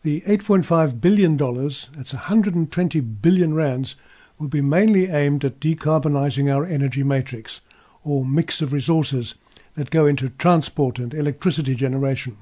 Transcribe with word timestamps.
The 0.04 0.20
$8.5 0.20 1.00
billion, 1.00 1.36
that's 1.36 2.14
120 2.14 3.00
billion 3.00 3.52
rands, 3.52 3.96
will 4.40 4.48
be 4.48 4.62
mainly 4.62 5.06
aimed 5.08 5.44
at 5.44 5.60
decarbonising 5.60 6.50
our 6.50 6.64
energy 6.64 7.02
matrix, 7.02 7.60
or 8.02 8.24
mix 8.24 8.62
of 8.62 8.72
resources 8.72 9.34
that 9.76 9.90
go 9.90 10.06
into 10.06 10.30
transport 10.30 10.98
and 10.98 11.12
electricity 11.12 11.74
generation, 11.74 12.38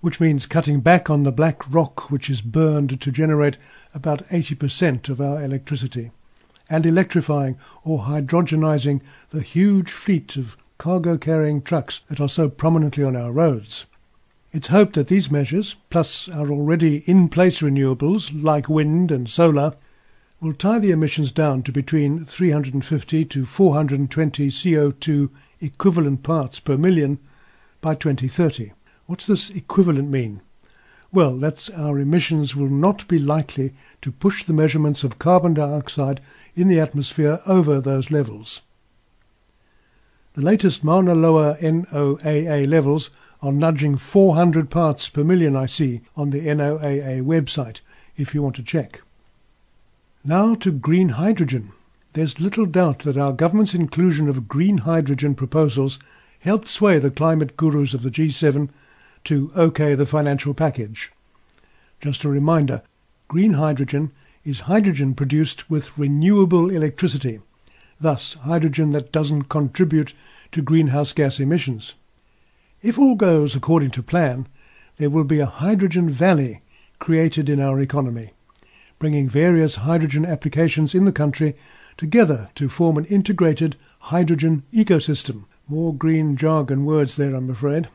which 0.00 0.20
means 0.20 0.46
cutting 0.46 0.80
back 0.80 1.10
on 1.10 1.24
the 1.24 1.32
black 1.32 1.68
rock 1.68 2.08
which 2.08 2.30
is 2.30 2.40
burned 2.40 3.00
to 3.00 3.10
generate 3.10 3.58
about 3.92 4.24
80% 4.28 5.08
of 5.08 5.20
our 5.20 5.42
electricity 5.42 6.12
and 6.70 6.86
electrifying 6.86 7.58
or 7.82 8.00
hydrogenising 8.00 9.00
the 9.30 9.42
huge 9.42 9.90
fleet 9.90 10.36
of 10.36 10.56
cargo 10.78 11.18
carrying 11.18 11.60
trucks 11.60 12.02
that 12.08 12.20
are 12.20 12.28
so 12.28 12.48
prominently 12.48 13.02
on 13.02 13.16
our 13.16 13.32
roads. 13.32 13.86
It's 14.52 14.68
hoped 14.68 14.94
that 14.94 15.08
these 15.08 15.32
measures, 15.32 15.74
plus 15.90 16.28
our 16.28 16.48
already 16.48 16.98
in 17.06 17.28
place 17.28 17.60
renewables 17.60 18.30
like 18.40 18.68
wind 18.68 19.10
and 19.10 19.28
solar, 19.28 19.74
will 20.40 20.54
tie 20.54 20.78
the 20.78 20.90
emissions 20.90 21.30
down 21.30 21.62
to 21.62 21.70
between 21.70 22.24
350 22.24 23.24
to 23.26 23.44
420 23.44 24.48
CO2 24.48 25.28
equivalent 25.60 26.22
parts 26.22 26.58
per 26.58 26.78
million 26.78 27.18
by 27.82 27.94
2030. 27.94 28.72
What's 29.06 29.26
this 29.26 29.50
equivalent 29.50 30.08
mean? 30.08 30.40
Well, 31.12 31.36
that's 31.36 31.68
our 31.70 31.98
emissions 31.98 32.56
will 32.56 32.70
not 32.70 33.06
be 33.06 33.18
likely 33.18 33.74
to 34.00 34.12
push 34.12 34.44
the 34.44 34.54
measurements 34.54 35.04
of 35.04 35.18
carbon 35.18 35.54
dioxide 35.54 36.20
in 36.54 36.68
the 36.68 36.80
atmosphere 36.80 37.40
over 37.46 37.80
those 37.80 38.10
levels. 38.10 38.62
The 40.34 40.42
latest 40.42 40.84
Mauna 40.84 41.14
Loa 41.14 41.56
NOAA 41.56 42.68
levels 42.68 43.10
are 43.42 43.52
nudging 43.52 43.96
400 43.96 44.70
parts 44.70 45.08
per 45.08 45.24
million, 45.24 45.56
I 45.56 45.66
see, 45.66 46.02
on 46.16 46.30
the 46.30 46.46
NOAA 46.46 47.22
website, 47.22 47.80
if 48.16 48.34
you 48.34 48.42
want 48.42 48.56
to 48.56 48.62
check. 48.62 49.02
Now 50.24 50.54
to 50.56 50.70
green 50.70 51.10
hydrogen. 51.10 51.72
There's 52.12 52.40
little 52.40 52.66
doubt 52.66 52.98
that 53.00 53.16
our 53.16 53.32
government's 53.32 53.72
inclusion 53.72 54.28
of 54.28 54.48
green 54.48 54.78
hydrogen 54.78 55.34
proposals 55.34 55.98
helped 56.40 56.68
sway 56.68 56.98
the 56.98 57.10
climate 57.10 57.56
gurus 57.56 57.94
of 57.94 58.02
the 58.02 58.10
G7 58.10 58.68
to 59.24 59.50
OK 59.56 59.94
the 59.94 60.04
financial 60.04 60.52
package. 60.52 61.10
Just 62.02 62.22
a 62.24 62.28
reminder, 62.28 62.82
green 63.28 63.54
hydrogen 63.54 64.12
is 64.44 64.60
hydrogen 64.60 65.14
produced 65.14 65.70
with 65.70 65.96
renewable 65.96 66.68
electricity, 66.68 67.40
thus 67.98 68.34
hydrogen 68.34 68.90
that 68.90 69.12
doesn't 69.12 69.48
contribute 69.48 70.12
to 70.52 70.60
greenhouse 70.60 71.14
gas 71.14 71.40
emissions. 71.40 71.94
If 72.82 72.98
all 72.98 73.14
goes 73.14 73.56
according 73.56 73.92
to 73.92 74.02
plan, 74.02 74.48
there 74.98 75.08
will 75.08 75.24
be 75.24 75.40
a 75.40 75.46
hydrogen 75.46 76.10
valley 76.10 76.60
created 76.98 77.48
in 77.48 77.58
our 77.58 77.80
economy, 77.80 78.34
bringing 79.00 79.28
various 79.28 79.76
hydrogen 79.76 80.26
applications 80.26 80.94
in 80.94 81.06
the 81.06 81.10
country 81.10 81.56
together 81.96 82.50
to 82.54 82.68
form 82.68 82.98
an 82.98 83.06
integrated 83.06 83.74
hydrogen 83.98 84.62
ecosystem. 84.72 85.44
More 85.66 85.94
green 85.94 86.36
jargon 86.36 86.84
words 86.84 87.16
there, 87.16 87.34
I'm 87.34 87.50
afraid. 87.50 87.88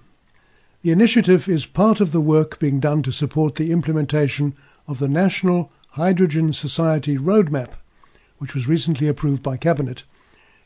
The 0.81 0.91
initiative 0.91 1.47
is 1.47 1.65
part 1.67 2.01
of 2.01 2.11
the 2.11 2.19
work 2.19 2.59
being 2.59 2.79
done 2.79 3.03
to 3.03 3.11
support 3.11 3.55
the 3.55 3.71
implementation 3.71 4.55
of 4.87 4.99
the 4.99 5.07
National 5.07 5.71
Hydrogen 5.89 6.53
Society 6.53 7.17
Roadmap, 7.17 7.73
which 8.39 8.55
was 8.55 8.67
recently 8.67 9.07
approved 9.07 9.43
by 9.43 9.57
Cabinet, 9.57 10.03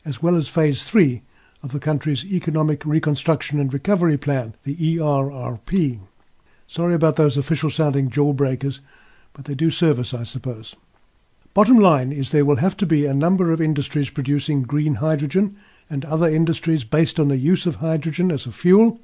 as 0.06 0.22
well 0.22 0.36
as 0.36 0.48
Phase 0.48 0.84
3 0.84 1.22
of 1.62 1.72
the 1.72 1.80
country's 1.80 2.24
Economic 2.24 2.84
Reconstruction 2.86 3.60
and 3.60 3.72
Recovery 3.72 4.16
Plan, 4.16 4.54
the 4.64 4.76
ERRP. 4.76 6.00
Sorry 6.66 6.94
about 6.94 7.16
those 7.16 7.36
official 7.36 7.68
sounding 7.68 8.08
jawbreakers, 8.08 8.80
but 9.32 9.44
they 9.44 9.54
do 9.54 9.70
service, 9.70 10.12
I 10.12 10.22
suppose. 10.22 10.74
Bottom 11.52 11.78
line 11.78 12.12
is 12.12 12.30
there 12.30 12.44
will 12.44 12.56
have 12.56 12.76
to 12.76 12.86
be 12.86 13.06
a 13.06 13.14
number 13.14 13.52
of 13.52 13.60
industries 13.60 14.10
producing 14.10 14.62
green 14.62 14.96
hydrogen 14.96 15.56
and 15.88 16.04
other 16.04 16.28
industries 16.28 16.84
based 16.84 17.18
on 17.18 17.28
the 17.28 17.36
use 17.36 17.66
of 17.66 17.76
hydrogen 17.76 18.30
as 18.30 18.46
a 18.46 18.52
fuel 18.52 19.00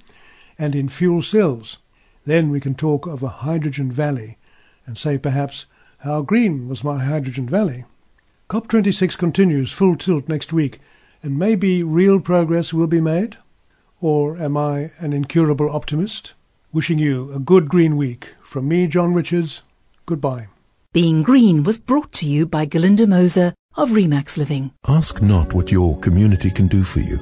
and 0.59 0.75
in 0.75 0.88
fuel 0.88 1.22
cells. 1.22 1.78
Then 2.25 2.50
we 2.50 2.60
can 2.60 2.75
talk 2.75 3.06
of 3.06 3.22
a 3.22 3.28
hydrogen 3.28 3.91
valley 3.91 4.38
and 4.87 4.97
say 4.97 5.19
perhaps 5.19 5.66
how 5.98 6.22
green 6.22 6.69
was 6.69 6.84
my 6.84 7.03
hydrogen 7.03 7.48
valley? 7.48 7.84
COP26 8.48 9.19
continues 9.19 9.72
full 9.72 9.97
tilt 9.97 10.28
next 10.28 10.53
week, 10.53 10.78
and 11.22 11.37
maybe 11.37 11.82
real 11.82 12.20
progress 12.20 12.72
will 12.72 12.87
be 12.87 13.00
made? 13.00 13.38
Or 14.00 14.37
am 14.37 14.56
I 14.56 14.93
an 15.00 15.12
incurable 15.12 15.69
optimist? 15.69 16.34
Wishing 16.73 16.99
you 16.99 17.32
a 17.32 17.40
good 17.40 17.69
green 17.69 17.96
week. 17.96 18.34
From 18.43 18.69
me, 18.69 18.87
John 18.87 19.14
Richards, 19.14 19.62
goodbye. 20.06 20.49
Being 20.93 21.23
Green 21.23 21.62
was 21.62 21.79
brought 21.79 22.12
to 22.12 22.26
you 22.26 22.47
by 22.47 22.64
Galinda 22.64 23.06
Moser 23.06 23.53
of 23.75 23.91
Remax 23.91 24.38
Living. 24.38 24.70
Ask 24.87 25.20
not 25.20 25.53
what 25.53 25.70
your 25.70 25.99
community 25.99 26.50
can 26.50 26.69
do 26.69 26.82
for 26.82 27.00
you. 27.00 27.19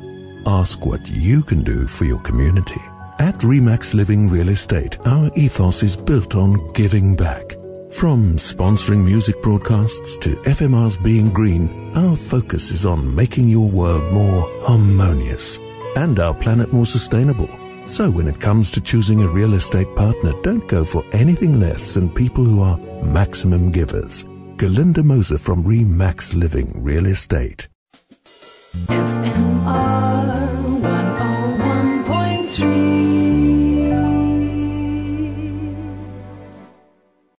Ask 0.46 0.86
what 0.86 1.04
you 1.08 1.42
can 1.42 1.64
do 1.64 1.86
for 1.88 2.04
your 2.04 2.20
community. 2.20 2.80
At 3.18 3.38
Remax 3.38 3.94
Living 3.94 4.28
Real 4.28 4.50
Estate, 4.50 4.98
our 5.06 5.30
ethos 5.34 5.82
is 5.82 5.96
built 5.96 6.36
on 6.36 6.72
giving 6.72 7.16
back. 7.16 7.52
From 7.90 8.36
sponsoring 8.36 9.04
music 9.04 9.40
broadcasts 9.40 10.16
to 10.18 10.36
FMR's 10.42 10.96
Being 10.96 11.30
Green, 11.30 11.92
our 11.96 12.16
focus 12.16 12.70
is 12.70 12.84
on 12.84 13.14
making 13.14 13.48
your 13.48 13.68
world 13.68 14.12
more 14.12 14.42
harmonious 14.64 15.58
and 15.96 16.18
our 16.18 16.34
planet 16.34 16.72
more 16.72 16.86
sustainable. 16.86 17.48
So 17.86 18.10
when 18.10 18.26
it 18.26 18.40
comes 18.40 18.70
to 18.72 18.80
choosing 18.80 19.22
a 19.22 19.28
real 19.28 19.54
estate 19.54 19.94
partner, 19.94 20.32
don't 20.42 20.66
go 20.68 20.84
for 20.84 21.04
anything 21.12 21.60
less 21.60 21.94
than 21.94 22.08
people 22.08 22.44
who 22.44 22.60
are 22.62 22.78
maximum 23.04 23.70
givers. 23.70 24.24
Galinda 24.56 25.04
Moser 25.04 25.38
from 25.38 25.64
Remax 25.64 26.34
Living 26.34 26.72
Real 26.82 27.06
Estate. 27.06 27.68